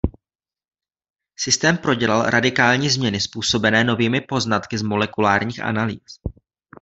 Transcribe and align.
Systém 1.39 1.77
prodělal 1.77 2.29
radikální 2.29 2.89
změny 2.89 3.19
způsobené 3.21 3.83
novými 3.83 4.21
poznatky 4.21 4.77
z 4.77 4.81
molekulárních 4.81 5.59
analýz. 5.63 6.19